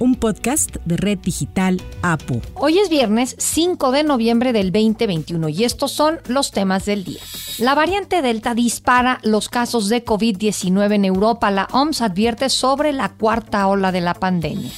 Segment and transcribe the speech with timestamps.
[0.00, 2.40] un podcast de Red Digital APU.
[2.54, 7.20] Hoy es viernes 5 de noviembre del 2021 y estos son los temas del día.
[7.58, 11.50] La variante Delta dispara los casos de COVID-19 en Europa.
[11.50, 14.70] La OMS advierte sobre la cuarta ola de la pandemia.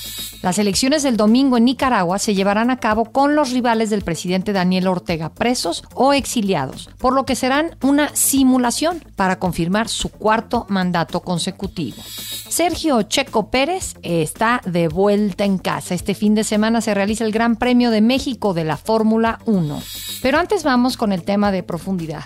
[0.42, 4.52] Las elecciones del domingo en Nicaragua se llevarán a cabo con los rivales del presidente
[4.52, 10.66] Daniel Ortega presos o exiliados, por lo que serán una simulación para confirmar su cuarto
[10.68, 12.02] mandato consecutivo.
[12.52, 15.94] Sergio Checo Pérez está de vuelta en casa.
[15.94, 19.82] Este fin de semana se realiza el Gran Premio de México de la Fórmula 1.
[20.20, 22.24] Pero antes vamos con el tema de profundidad.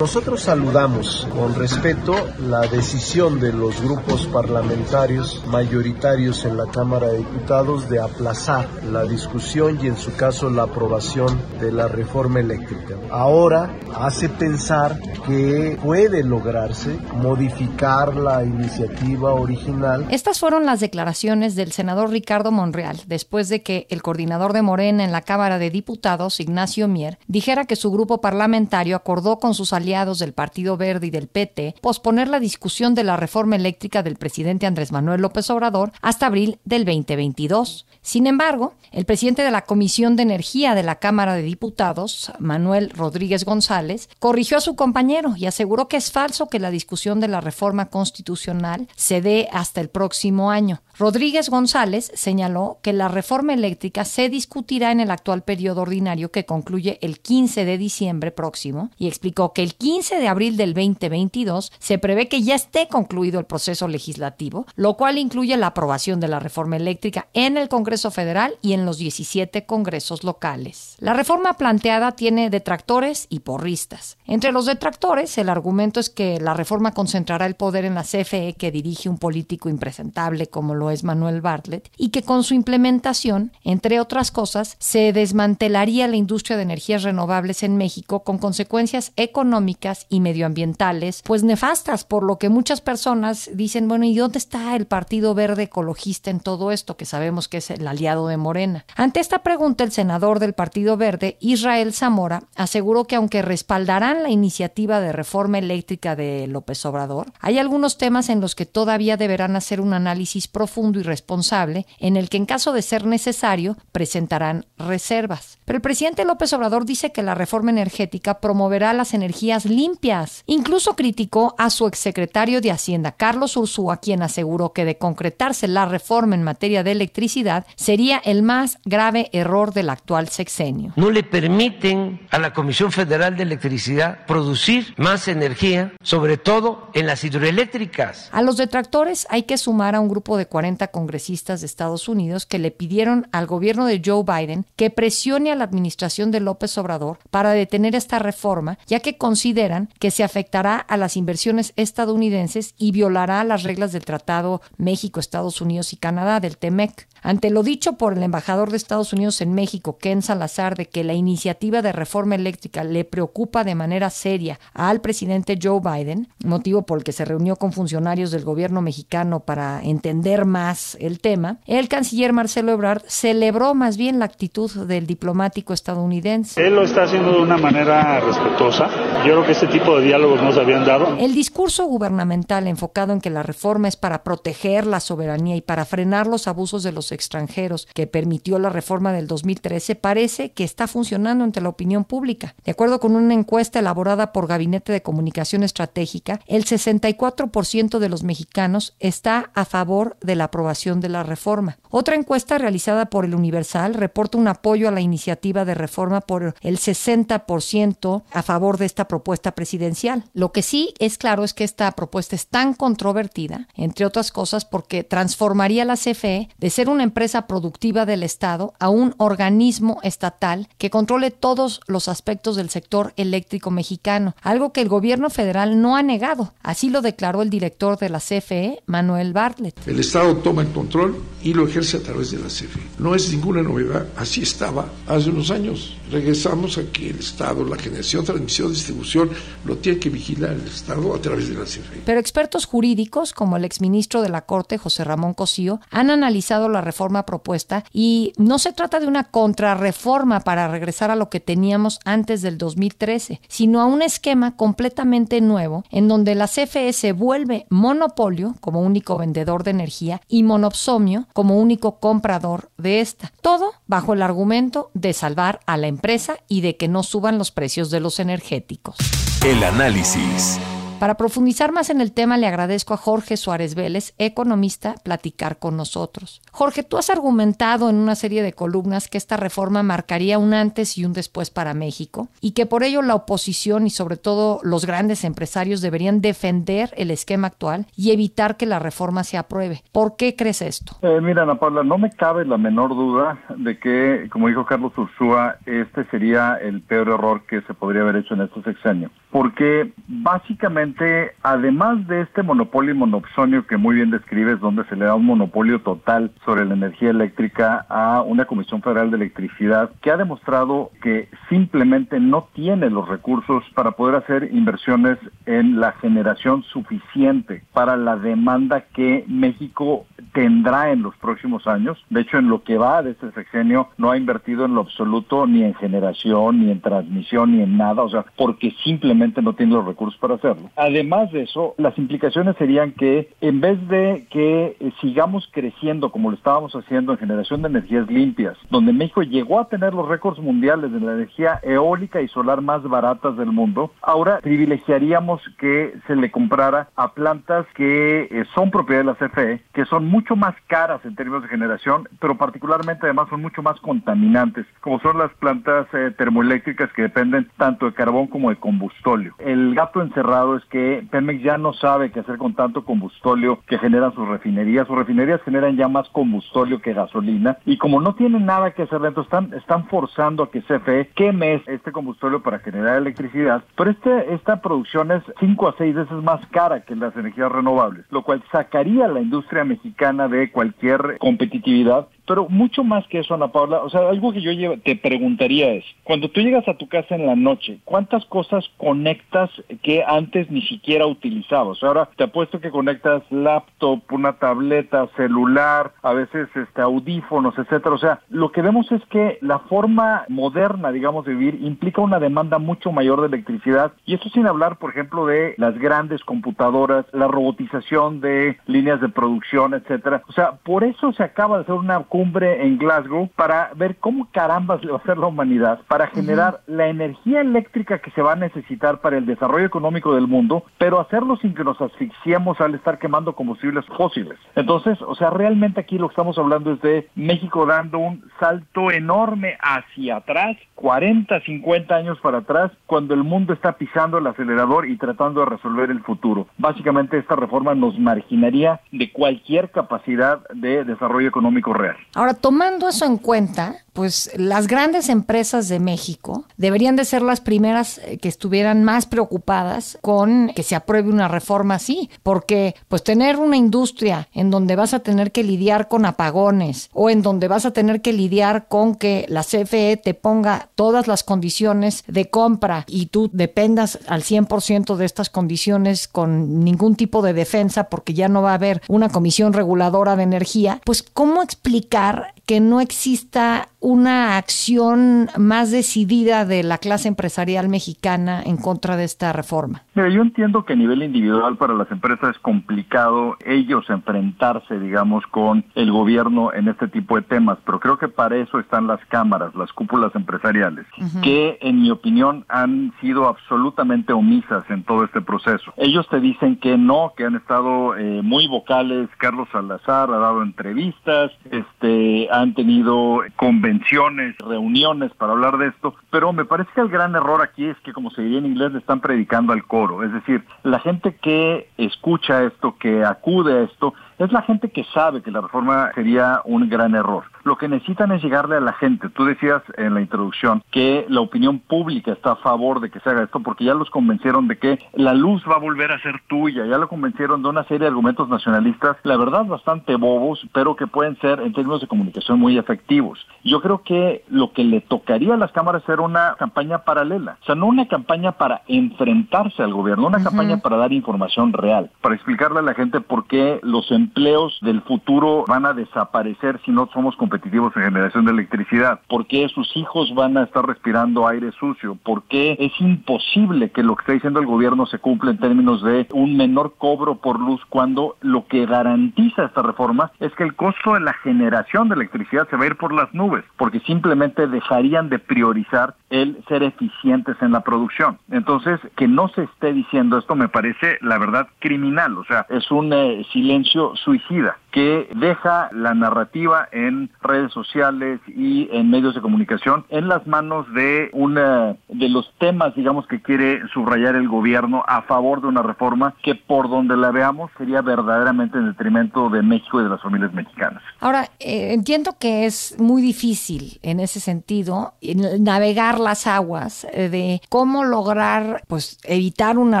[0.00, 7.18] Nosotros saludamos con respeto la decisión de los grupos parlamentarios mayoritarios en la Cámara de
[7.18, 12.96] Diputados de aplazar la discusión y en su caso la aprobación de la reforma eléctrica.
[13.08, 20.08] Ahora hace pensar que puede lograrse modificar la iniciativa original.
[20.10, 25.04] Estas fueron las declaraciones del senador Ricardo Monreal después de que el coordinador de Morena
[25.04, 29.72] en la Cámara de Diputados, Ignacio Mier, dijera que su grupo parlamentario acordó con sus
[29.72, 34.16] aliados del Partido Verde y del PT posponer la discusión de la reforma eléctrica del
[34.16, 37.86] presidente Andrés Manuel López Obrador hasta abril del 2022.
[38.00, 42.90] Sin embargo, el presidente de la Comisión de Energía de la Cámara de Diputados, Manuel
[42.90, 47.28] Rodríguez González, corrigió a su compañero y aseguró que es falso que la discusión de
[47.28, 50.80] la reforma constitucional se dé hasta el próximo año.
[50.96, 56.46] Rodríguez González señaló que la reforma eléctrica se discutirá en el actual periodo ordinario que
[56.46, 61.72] concluye el 15 de diciembre próximo y explicó que el 15 de abril del 2022
[61.80, 66.28] se prevé que ya esté concluido el proceso legislativo, lo cual incluye la aprobación de
[66.28, 70.94] la reforma eléctrica en el Congreso Federal y en los 17 congresos locales.
[71.00, 74.16] La reforma planteada tiene detractores y porristas.
[74.26, 78.54] Entre los detractores, el argumento es que la reforma concentrará el poder en la CFE
[78.56, 83.52] que dirige un político impresentable como lo es Manuel Bartlett, y que con su implementación,
[83.64, 90.06] entre otras cosas, se desmantelaría la industria de energías renovables en México con consecuencias económicas
[90.08, 94.86] y medioambientales, pues nefastas, por lo que muchas personas dicen, bueno, ¿y dónde está el
[94.86, 98.84] Partido Verde Ecologista en todo esto, que sabemos que es el aliado de Morena?
[98.96, 104.30] Ante esta pregunta, el senador del Partido Verde, Israel Zamora, aseguró que aunque respaldarán la
[104.30, 109.56] iniciativa de reforma eléctrica de López Obrador, hay algunos temas en los que todavía deberán
[109.56, 113.76] hacer un análisis profundo profundo y responsable en el que en caso de ser necesario
[113.92, 115.58] presentarán reservas.
[115.64, 120.42] Pero el presidente López Obrador dice que la reforma energética promoverá las energías limpias.
[120.46, 125.86] Incluso criticó a su exsecretario de Hacienda, Carlos Ursúa, quien aseguró que de concretarse la
[125.86, 130.92] reforma en materia de electricidad sería el más grave error del actual sexenio.
[130.96, 137.06] No le permiten a la Comisión Federal de Electricidad producir más energía, sobre todo en
[137.06, 138.28] las hidroeléctricas.
[138.32, 142.46] A los detractores hay que sumar a un grupo de 40 congresistas de Estados Unidos
[142.46, 146.76] que le pidieron al gobierno de Joe Biden que presione a la administración de López
[146.78, 152.74] Obrador para detener esta reforma, ya que consideran que se afectará a las inversiones estadounidenses
[152.78, 157.08] y violará las reglas del Tratado México, Estados Unidos y Canadá del TEMEC.
[157.24, 161.04] Ante lo dicho por el embajador de Estados Unidos en México, Ken Salazar, de que
[161.04, 166.82] la iniciativa de reforma eléctrica le preocupa de manera seria al presidente Joe Biden, motivo
[166.82, 171.60] por el que se reunió con funcionarios del gobierno mexicano para entender más el tema,
[171.64, 176.60] el canciller Marcelo Ebrard celebró más bien la actitud del diplomático estadounidense.
[176.62, 178.90] Él lo está haciendo de una manera respetuosa.
[179.24, 181.16] Yo creo que este tipo de diálogos no se habían dado.
[181.18, 185.86] El discurso gubernamental enfocado en que la reforma es para proteger la soberanía y para
[185.86, 190.86] frenar los abusos de los extranjeros que permitió la reforma del 2013 parece que está
[190.86, 192.54] funcionando ante la opinión pública.
[192.64, 198.22] De acuerdo con una encuesta elaborada por Gabinete de Comunicación Estratégica, el 64% de los
[198.22, 201.78] mexicanos está a favor de la aprobación de la reforma.
[201.90, 206.54] Otra encuesta realizada por el Universal reporta un apoyo a la iniciativa de reforma por
[206.60, 210.24] el 60% a favor de esta propuesta presidencial.
[210.32, 214.64] Lo que sí es claro es que esta propuesta es tan controvertida, entre otras cosas,
[214.64, 220.68] porque transformaría la CFE de ser una empresa productiva del Estado a un organismo estatal
[220.78, 225.96] que controle todos los aspectos del sector eléctrico mexicano, algo que el gobierno federal no
[225.96, 226.54] ha negado.
[226.62, 229.86] Así lo declaró el director de la CFE, Manuel Bartlett.
[229.86, 232.80] El Estado toma el control y lo ejerce a través de la CFE.
[232.98, 235.96] No es ninguna novedad, así estaba hace unos años.
[236.10, 239.30] Regresamos a que el Estado, la generación, transmisión, distribución,
[239.64, 242.02] lo tiene que vigilar el Estado a través de la CFE.
[242.04, 246.80] Pero expertos jurídicos, como el exministro de la Corte, José Ramón Cosío, han analizado la
[246.94, 251.98] reforma propuesta y no se trata de una contrarreforma para regresar a lo que teníamos
[252.04, 257.66] antes del 2013, sino a un esquema completamente nuevo en donde la CFE se vuelve
[257.68, 263.32] monopolio como único vendedor de energía y monopsomio como único comprador de esta.
[263.42, 267.50] Todo bajo el argumento de salvar a la empresa y de que no suban los
[267.50, 268.96] precios de los energéticos.
[269.44, 270.60] El análisis.
[271.04, 275.76] Para profundizar más en el tema, le agradezco a Jorge Suárez Vélez, economista, platicar con
[275.76, 276.40] nosotros.
[276.56, 280.96] Jorge, tú has argumentado en una serie de columnas que esta reforma marcaría un antes
[280.96, 284.86] y un después para México y que por ello la oposición y sobre todo los
[284.86, 289.82] grandes empresarios deberían defender el esquema actual y evitar que la reforma se apruebe.
[289.90, 290.92] ¿Por qué crees esto?
[291.02, 294.96] Eh, mira, Ana Paula, no me cabe la menor duda de que, como dijo Carlos
[294.96, 299.10] Ursúa, este sería el peor error que se podría haber hecho en este sexenio.
[299.32, 305.16] Porque básicamente además de este monopolio monopsonio que muy bien describes, donde se le da
[305.16, 310.16] un monopolio total sobre la energía eléctrica a una Comisión Federal de Electricidad, que ha
[310.16, 317.64] demostrado que simplemente no tiene los recursos para poder hacer inversiones en la generación suficiente
[317.72, 321.96] para la demanda que México tendrá en los próximos años.
[322.10, 325.46] De hecho, en lo que va de este sexenio, no ha invertido en lo absoluto
[325.46, 329.74] ni en generación, ni en transmisión, ni en nada, o sea, porque simplemente no tiene
[329.74, 330.70] los recursos para hacerlo.
[330.76, 336.36] Además de eso, las implicaciones serían que en vez de que sigamos creciendo como lo
[336.36, 340.92] estábamos haciendo en generación de energías limpias, donde México llegó a tener los récords mundiales
[340.92, 346.30] de la energía eólica y solar más baratas del mundo, ahora privilegiaríamos que se le
[346.30, 351.14] comprara a plantas que eh, son propiedad de la CFE, que son más caras en
[351.14, 356.12] términos de generación, pero particularmente además son mucho más contaminantes, como son las plantas eh,
[356.16, 359.34] termoeléctricas que dependen tanto de carbón como de combustóleo.
[359.38, 363.78] El gato encerrado es que Pemex ya no sabe qué hacer con tanto combustóleo que
[363.78, 364.86] generan sus refinerías.
[364.86, 369.00] Sus refinerías generan ya más combustóleo que gasolina y como no tienen nada que hacer
[369.00, 373.62] dentro, están, están forzando a que CFE queme este combustóleo para generar electricidad.
[373.76, 378.06] Pero este, esta producción es cinco a seis veces más cara que las energías renovables,
[378.10, 383.34] lo cual sacaría a la industria mexicana de cualquier competitividad pero mucho más que eso,
[383.34, 386.88] Ana Paula, o sea, algo que yo te preguntaría es, cuando tú llegas a tu
[386.88, 389.50] casa en la noche, ¿cuántas cosas conectas
[389.82, 391.82] que antes ni siquiera utilizabas?
[391.82, 397.94] Ahora te apuesto que conectas laptop, una tableta, celular, a veces este audífonos, etcétera.
[397.94, 402.18] O sea, lo que vemos es que la forma moderna, digamos, de vivir implica una
[402.18, 407.06] demanda mucho mayor de electricidad y eso sin hablar, por ejemplo, de las grandes computadoras,
[407.12, 410.22] la robotización de líneas de producción, etcétera.
[410.28, 414.28] O sea, por eso se acaba de hacer una cumbre en Glasgow para ver cómo
[414.30, 418.34] carambas le va a hacer la humanidad para generar la energía eléctrica que se va
[418.34, 422.76] a necesitar para el desarrollo económico del mundo, pero hacerlo sin que nos asfixiemos al
[422.76, 424.38] estar quemando combustibles fósiles.
[424.54, 428.92] Entonces, o sea, realmente aquí lo que estamos hablando es de México dando un salto
[428.92, 434.88] enorme hacia atrás, 40, 50 años para atrás, cuando el mundo está pisando el acelerador
[434.88, 436.46] y tratando de resolver el futuro.
[436.58, 441.96] Básicamente esta reforma nos marginaría de cualquier capacidad de desarrollo económico real.
[442.14, 447.40] Ahora, tomando eso en cuenta, pues las grandes empresas de México deberían de ser las
[447.40, 453.02] primeras eh, que estuvieran más preocupadas con que se apruebe una reforma así, porque pues
[453.02, 457.48] tener una industria en donde vas a tener que lidiar con apagones o en donde
[457.48, 462.28] vas a tener que lidiar con que la CFE te ponga todas las condiciones de
[462.30, 468.12] compra y tú dependas al 100% de estas condiciones con ningún tipo de defensa porque
[468.12, 472.03] ya no va a haber una comisión reguladora de energía, pues ¿cómo explicar
[472.46, 479.04] que no exista una acción más decidida de la clase empresarial mexicana en contra de
[479.04, 479.82] esta reforma?
[479.94, 485.26] Mira, yo entiendo que a nivel individual para las empresas es complicado ellos enfrentarse, digamos,
[485.26, 489.04] con el gobierno en este tipo de temas, pero creo que para eso están las
[489.06, 490.86] cámaras, las cúpulas empresariales,
[491.22, 495.72] que en mi opinión han sido absolutamente omisas en todo este proceso.
[495.76, 500.42] Ellos te dicen que no, que han estado eh, muy vocales, Carlos Salazar ha dado
[500.42, 501.93] entrevistas, este,
[502.30, 507.42] han tenido convenciones, reuniones para hablar de esto, pero me parece que el gran error
[507.42, 510.02] aquí es que, como se diría en inglés, le están predicando al coro.
[510.02, 514.84] Es decir, la gente que escucha esto, que acude a esto, es la gente que
[514.94, 517.24] sabe que la reforma sería un gran error.
[517.44, 519.08] Lo que necesitan es llegarle a la gente.
[519.10, 523.10] Tú decías en la introducción que la opinión pública está a favor de que se
[523.10, 526.22] haga esto porque ya los convencieron de que la luz va a volver a ser
[526.26, 530.76] tuya, ya lo convencieron de una serie de argumentos nacionalistas, la verdad bastante bobos, pero
[530.76, 533.26] que pueden ser en términos de comunicación muy efectivos.
[533.44, 537.44] Yo creo que lo que le tocaría a las cámaras era una campaña paralela, o
[537.44, 542.14] sea, no una campaña para enfrentarse al gobierno, una campaña para dar información real, para
[542.14, 546.88] explicarle a la gente por qué los empleos del futuro van a desaparecer si no
[546.92, 551.52] somos competitivos en generación de electricidad, por qué sus hijos van a estar respirando aire
[551.52, 555.38] sucio, por qué es imposible que lo que está diciendo el gobierno se cumpla en
[555.38, 560.44] términos de un menor cobro por luz cuando lo que garantiza esta reforma es que
[560.44, 563.80] el costo de la generación de electricidad se va a ir por las nubes, porque
[563.80, 568.18] simplemente dejarían de priorizar el ser eficientes en la producción.
[568.30, 572.70] Entonces, que no se esté diciendo esto me parece, la verdad, criminal, o sea, es
[572.70, 579.20] un eh, silencio suicida que deja la narrativa en redes sociales y en medios de
[579.20, 584.82] comunicación en las manos de una de los temas, digamos, que quiere subrayar el gobierno
[584.88, 589.42] a favor de una reforma que por donde la veamos sería verdaderamente en detrimento de
[589.42, 590.82] México y de las familias mexicanas.
[590.98, 594.94] Ahora, eh, entiendo que es muy difícil en ese sentido
[595.38, 599.80] navegar las aguas eh, de cómo lograr pues evitar una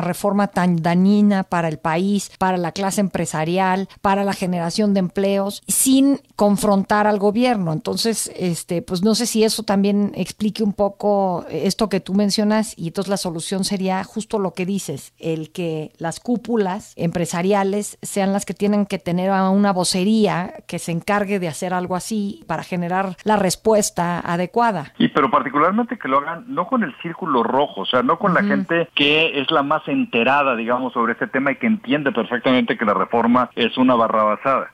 [0.00, 5.62] reforma tan dañina para el país, para la clase empresarial, para la generación de empleos
[5.66, 7.72] sin confrontar al gobierno.
[7.72, 12.76] Entonces, este, pues no sé si eso también explique un poco esto que tú mencionas
[12.76, 18.32] y entonces la solución sería justo lo que dices, el que las cúpulas empresariales sean
[18.32, 22.62] las que tienen que tener una vocería que se encargue de hacer algo así para
[22.62, 24.92] generar la respuesta adecuada.
[24.98, 28.34] Y pero particularmente que lo hagan no con el círculo rojo, o sea, no con
[28.34, 32.76] la gente que es la más enterada, digamos, sobre este tema y que entiende perfectamente
[32.76, 34.73] que la reforma es una barrabasada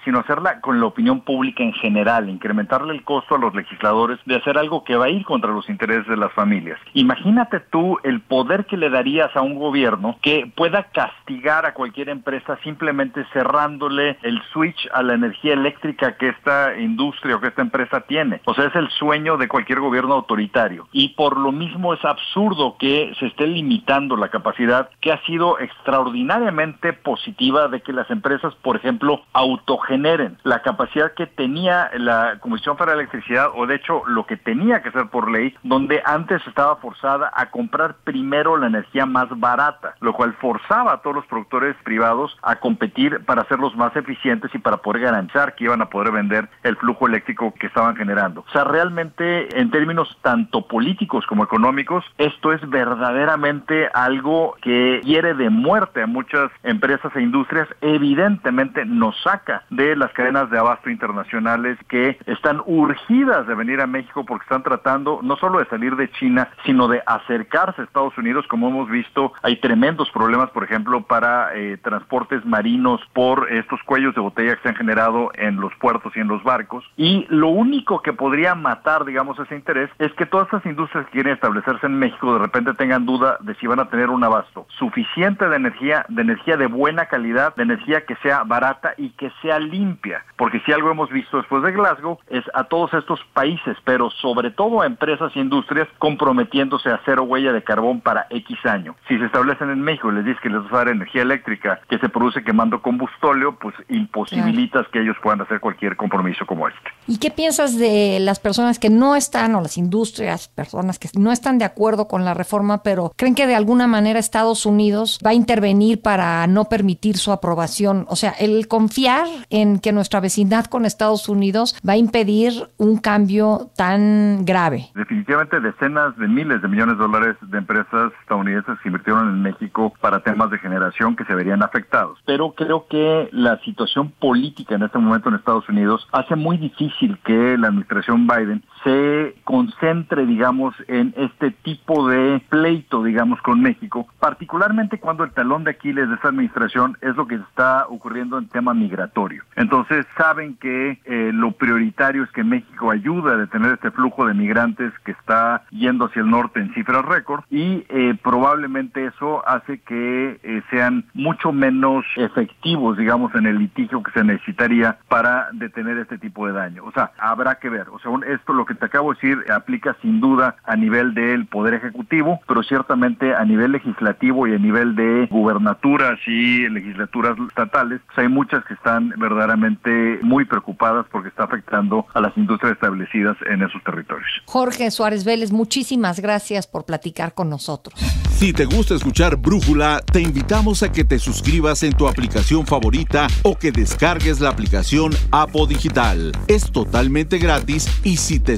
[0.03, 4.35] sino hacerla con la opinión pública en general, incrementarle el costo a los legisladores de
[4.35, 6.79] hacer algo que va a ir contra los intereses de las familias.
[6.93, 12.09] Imagínate tú el poder que le darías a un gobierno que pueda castigar a cualquier
[12.09, 17.61] empresa simplemente cerrándole el switch a la energía eléctrica que esta industria o que esta
[17.61, 18.41] empresa tiene.
[18.45, 20.87] O sea, es el sueño de cualquier gobierno autoritario.
[20.91, 25.59] Y por lo mismo es absurdo que se esté limitando la capacidad que ha sido
[25.59, 32.37] extraordinariamente positiva de que las empresas, por ejemplo, auto generen la capacidad que tenía la
[32.39, 36.01] Comisión para la Electricidad, o de hecho lo que tenía que ser por ley, donde
[36.05, 41.17] antes estaba forzada a comprar primero la energía más barata, lo cual forzaba a todos
[41.17, 45.81] los productores privados a competir para hacerlos más eficientes y para poder garantizar que iban
[45.81, 48.45] a poder vender el flujo eléctrico que estaban generando.
[48.47, 55.33] O sea, realmente en términos tanto políticos como económicos, esto es verdaderamente algo que hiere
[55.33, 60.89] de muerte a muchas empresas e industrias, evidentemente nos saca de las cadenas de abasto
[60.89, 65.95] internacionales que están urgidas de venir a México porque están tratando no solo de salir
[65.95, 68.45] de China, sino de acercarse a Estados Unidos.
[68.47, 74.13] Como hemos visto, hay tremendos problemas, por ejemplo, para eh, transportes marinos por estos cuellos
[74.15, 76.83] de botella que se han generado en los puertos y en los barcos.
[76.97, 81.11] Y lo único que podría matar, digamos, ese interés es que todas estas industrias que
[81.11, 84.65] quieren establecerse en México de repente tengan duda de si van a tener un abasto
[84.77, 89.31] suficiente de energía, de energía de buena calidad, de energía que sea barata y que
[89.41, 93.77] sea limpia, porque si algo hemos visto después de Glasgow es a todos estos países,
[93.83, 98.57] pero sobre todo a empresas e industrias comprometiéndose a cero huella de carbón para X
[98.65, 98.95] año.
[99.07, 101.79] Si se establecen en México y les dices que les vas a dar energía eléctrica
[101.89, 106.91] que se produce quemando combustóleo, pues imposibilitas que ellos puedan hacer cualquier compromiso como este.
[107.07, 111.31] ¿Y qué piensas de las personas que no están, o las industrias, personas que no
[111.31, 115.31] están de acuerdo con la reforma, pero creen que de alguna manera Estados Unidos va
[115.31, 118.05] a intervenir para no permitir su aprobación?
[118.09, 122.97] O sea, el confiar en que nuestra vecindad con Estados Unidos va a impedir un
[122.97, 124.89] cambio tan grave?
[124.95, 129.93] Definitivamente decenas de miles de millones de dólares de empresas estadounidenses que invirtieron en México
[130.01, 132.19] para temas de generación que se verían afectados.
[132.25, 137.17] Pero creo que la situación política en este momento en Estados Unidos hace muy difícil
[137.23, 144.07] que la administración Biden se concentre, digamos, en este tipo de pleito, digamos, con México,
[144.19, 148.47] particularmente cuando el talón de Aquiles de esta administración es lo que está ocurriendo en
[148.47, 149.43] tema migratorio.
[149.55, 154.33] Entonces saben que eh, lo prioritario es que México ayude a detener este flujo de
[154.33, 159.79] migrantes que está yendo hacia el norte en cifras récord y eh, probablemente eso hace
[159.79, 165.97] que eh, sean mucho menos efectivos, digamos, en el litigio que se necesitaría para detener
[165.97, 166.83] este tipo de daño.
[166.85, 167.87] O sea, habrá que ver.
[167.89, 171.13] O sea, esto lo que que te acabo de decir aplica sin duda a nivel
[171.13, 177.37] del Poder Ejecutivo, pero ciertamente a nivel legislativo y a nivel de gubernaturas y legislaturas
[177.47, 182.73] estatales, pues hay muchas que están verdaderamente muy preocupadas porque está afectando a las industrias
[182.73, 184.29] establecidas en esos territorios.
[184.45, 187.99] Jorge Suárez Vélez, muchísimas gracias por platicar con nosotros.
[188.41, 193.27] Si te gusta escuchar Brújula, te invitamos a que te suscribas en tu aplicación favorita
[193.43, 196.31] o que descargues la aplicación Apo Digital.
[196.47, 198.57] Es totalmente gratis y si te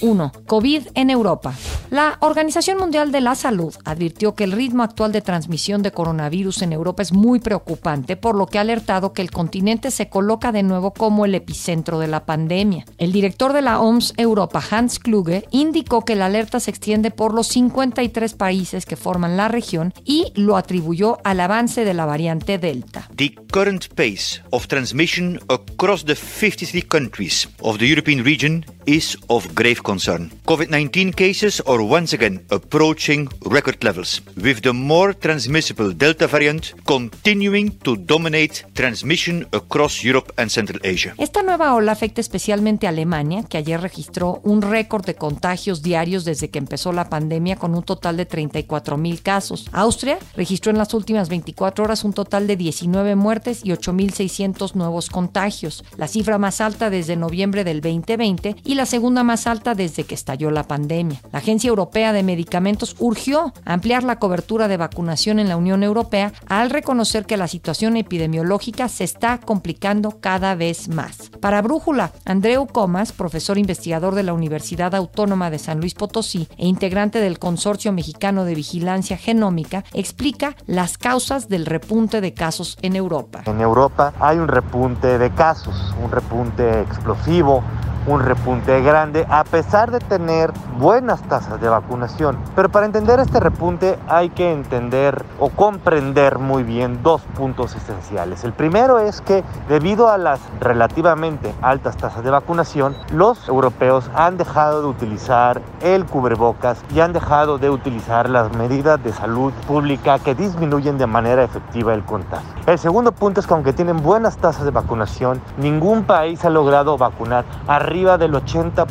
[0.00, 0.32] 1.
[0.46, 1.54] COVID en Europa.
[1.90, 6.62] La Organización Mundial de la Salud advirtió que el ritmo actual de transmisión de coronavirus
[6.62, 10.52] en Europa es muy preocupante, por lo que ha alertado que el continente se coloca
[10.52, 12.84] de nuevo como el epicentro de la pandemia.
[12.98, 17.34] El director de la OMS Europa, Hans Kluge, indicó que la alerta se extiende por
[17.34, 22.58] los 53 países que forman la región y lo atribuyó al avance de la variante
[22.58, 23.08] Delta.
[23.14, 29.54] The current pace of transmission across the 53 countries of the European region is of
[29.54, 30.30] grave concern.
[30.44, 36.74] COVID 19 cases are once again approaching record levels, with the more transmissible Delta variant
[36.84, 41.14] continuing to dominate transmission across Europe and Central Asia.
[41.18, 46.24] Esta nueva ola afecta especialmente a Alemania, que ayer registró un récord de contagios diarios
[46.24, 49.66] desde que empezó la pandemia con un total de 34 mil casos.
[49.72, 55.10] Austria registró en las últimas 24 horas un total de 19 muertes y 8.600 nuevos
[55.10, 60.04] contagios, la cifra más alta desde noviembre del 2020 y la segunda más alta desde
[60.04, 61.20] que estalló la pandemia.
[61.32, 66.32] La Agencia Europea de Medicamentos urgió ampliar la cobertura de vacunación en la Unión Europea
[66.46, 71.30] al reconocer que la situación epidemiológica se está complicando cada vez más.
[71.40, 76.66] Para Brújula, Andreu Comas, profesor investigador de la Universidad Autónoma de San Luis Potosí e
[76.66, 82.96] integrante del Consorcio Mexicano de Vigilancia Genómica, explica las causas del repunte de casos en
[82.96, 83.42] Europa.
[83.46, 87.62] En Europa hay un repunte de casos, un repunte explosivo
[88.06, 92.38] un repunte grande a pesar de tener buenas tasas de vacunación.
[92.54, 98.44] Pero para entender este repunte hay que entender o comprender muy bien dos puntos esenciales.
[98.44, 104.36] El primero es que debido a las relativamente altas tasas de vacunación, los europeos han
[104.36, 110.18] dejado de utilizar el cubrebocas y han dejado de utilizar las medidas de salud pública
[110.18, 112.48] que disminuyen de manera efectiva el contagio.
[112.66, 116.96] El segundo punto es que aunque tienen buenas tasas de vacunación, ningún país ha logrado
[116.98, 118.86] vacunar arriba del 80%,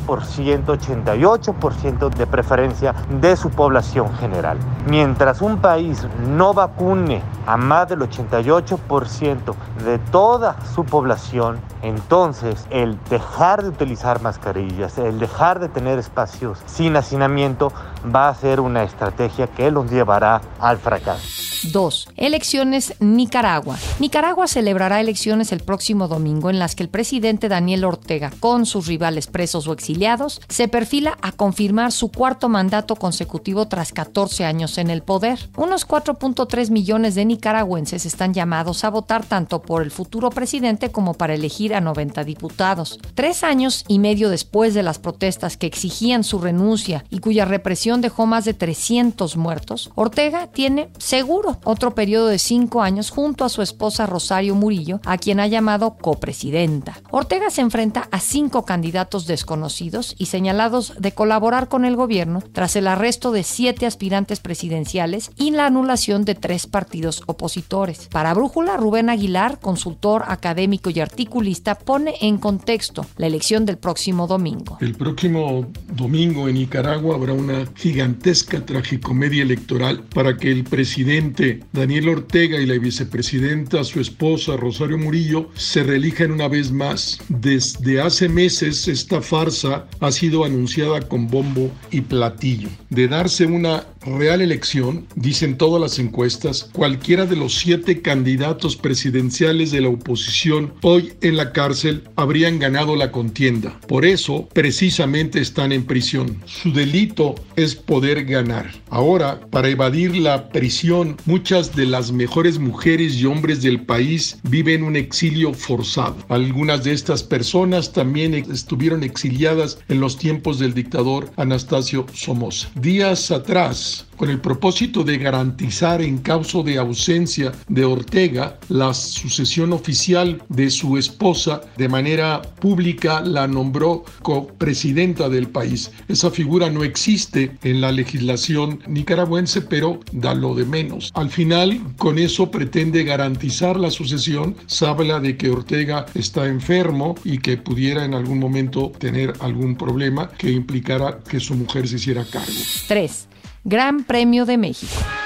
[0.66, 4.58] 88% de preferencia de su población general.
[4.88, 12.98] Mientras un país no vacune a más del 88% de toda su población, entonces el
[13.10, 17.72] dejar de utilizar mascarillas, el dejar de tener espacios sin hacinamiento
[18.14, 21.35] va a ser una estrategia que los llevará al fracaso.
[21.64, 22.10] 2.
[22.18, 23.78] Elecciones Nicaragua.
[24.00, 28.88] Nicaragua celebrará elecciones el próximo domingo en las que el presidente Daniel Ortega, con sus
[28.88, 34.78] rivales presos o exiliados, se perfila a confirmar su cuarto mandato consecutivo tras 14 años
[34.78, 35.50] en el poder.
[35.58, 41.14] Unos 4.3 millones de nicaragüenses están llamados a votar tanto por el futuro presidente como
[41.14, 43.00] para elegir a 90 diputados.
[43.14, 48.02] Tres años y medio después de las protestas que exigían su renuncia y cuya represión
[48.02, 53.50] dejó más de 300 muertos, Ortega tiene seguro otro periodo de cinco años junto a
[53.50, 57.00] su esposa Rosario Murillo, a quien ha llamado copresidenta.
[57.12, 62.76] Ortega se enfrenta a cinco candidatos desconocidos y señalados de colaborar con el gobierno tras
[62.76, 68.08] el arresto de siete aspirantes presidenciales y la anulación de tres partidos opositores.
[68.12, 74.28] Para Brújula, Rubén Aguilar, consultor académico y articulista, pone en contexto la elección del próximo
[74.28, 74.78] domingo.
[74.82, 81.35] El próximo domingo en Nicaragua habrá una gigantesca tragicomedia electoral para que el presidente
[81.74, 87.20] Daniel Ortega y la vicepresidenta, su esposa Rosario Murillo, se reelijan una vez más.
[87.30, 92.70] Desde hace meses esta farsa ha sido anunciada con bombo y platillo.
[92.90, 99.72] De darse una real elección, dicen todas las encuestas, cualquiera de los siete candidatos presidenciales
[99.72, 103.80] de la oposición hoy en la cárcel habrían ganado la contienda.
[103.88, 106.38] Por eso, precisamente están en prisión.
[106.46, 108.72] Su delito es poder ganar.
[108.90, 114.84] Ahora, para evadir la prisión, muchas de las mejores mujeres y hombres del país viven
[114.84, 116.18] un exilio forzado.
[116.30, 122.70] Algunas de estas personas también estuvieron exiliadas en los tiempos del dictador Anastasio Somoza.
[122.76, 129.74] Días atrás, con el propósito de garantizar en caso de ausencia de Ortega la sucesión
[129.74, 135.92] oficial de su esposa de manera pública la nombró copresidenta del país.
[136.08, 141.12] Esa figura no existe en la legislación nicaragüense, pero da lo de menos.
[141.14, 144.56] Al final, con eso pretende garantizar la sucesión.
[144.68, 149.76] Se habla de que Ortega está enfermo y que pudiera en algún momento tener algún
[149.76, 152.52] problema que implicara que su mujer se hiciera cargo.
[152.88, 153.28] 3.
[153.68, 155.25] Gran Premio de México.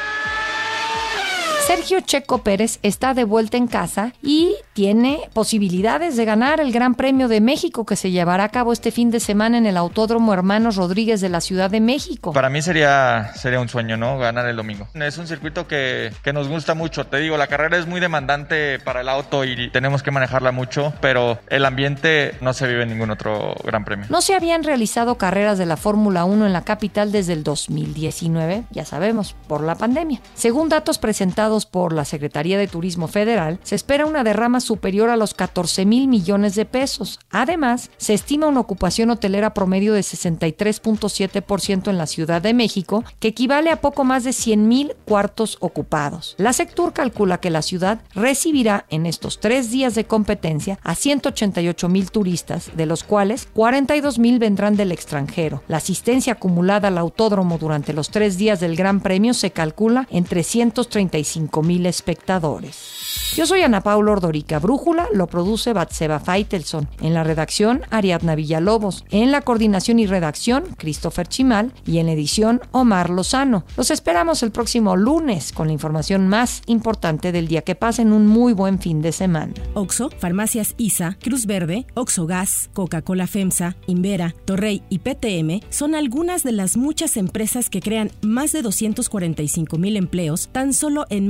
[1.69, 6.95] Sergio Checo Pérez está de vuelta en casa y tiene posibilidades de ganar el Gran
[6.95, 10.33] Premio de México que se llevará a cabo este fin de semana en el Autódromo
[10.33, 12.33] Hermanos Rodríguez de la Ciudad de México.
[12.33, 14.17] Para mí sería, sería un sueño, ¿no?
[14.17, 14.87] Ganar el domingo.
[14.95, 17.05] Es un circuito que, que nos gusta mucho.
[17.05, 20.91] Te digo, la carrera es muy demandante para el auto y tenemos que manejarla mucho,
[21.01, 24.07] pero el ambiente no se vive en ningún otro Gran Premio.
[24.09, 28.63] No se habían realizado carreras de la Fórmula 1 en la capital desde el 2019,
[28.71, 30.19] ya sabemos, por la pandemia.
[30.33, 35.17] Según datos presentados por la Secretaría de Turismo Federal, se espera una derrama superior a
[35.17, 37.19] los 14 mil millones de pesos.
[37.29, 43.29] Además, se estima una ocupación hotelera promedio de 63.7% en la Ciudad de México, que
[43.29, 46.35] equivale a poco más de 100 mil cuartos ocupados.
[46.37, 51.89] La Sectur calcula que la ciudad recibirá en estos tres días de competencia a 188
[51.89, 55.63] mil turistas, de los cuales 42 mil vendrán del extranjero.
[55.67, 60.23] La asistencia acumulada al autódromo durante los tres días del Gran Premio se calcula en
[60.23, 63.33] 335 mil espectadores.
[63.35, 64.59] Yo soy Ana Paula Ordorica.
[64.59, 66.87] Brújula lo produce Batseba Feitelson.
[67.01, 69.05] En la redacción, Ariadna Villalobos.
[69.11, 71.73] En la coordinación y redacción, Christopher Chimal.
[71.85, 73.65] Y en la edición, Omar Lozano.
[73.77, 77.61] Los esperamos el próximo lunes con la información más importante del día.
[77.61, 79.53] Que pasen un muy buen fin de semana.
[79.73, 86.43] Oxo, Farmacias ISA, Cruz Verde, Oxo Gas, Coca-Cola FEMSA, Invera, Torrey y PTM son algunas
[86.43, 91.29] de las muchas empresas que crean más de 245 mil empleos tan solo en